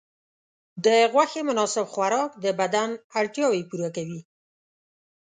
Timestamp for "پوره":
3.69-3.89